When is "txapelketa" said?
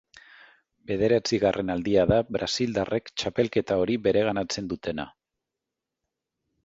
3.23-3.79